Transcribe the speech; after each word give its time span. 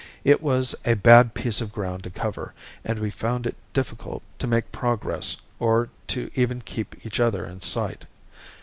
It 0.23 0.41
was 0.41 0.73
a 0.83 0.95
bad 0.95 1.35
piece 1.35 1.61
of 1.61 1.71
ground 1.71 2.03
to 2.05 2.09
cover 2.09 2.55
and 2.83 2.97
we 2.97 3.11
found 3.11 3.45
it 3.45 3.55
difficult 3.71 4.23
to 4.39 4.47
make 4.47 4.71
progress 4.71 5.37
or 5.59 5.89
to 6.07 6.31
even 6.33 6.61
keep 6.61 7.05
each 7.05 7.19
other 7.19 7.45
in 7.45 7.61
sight. 7.61 8.05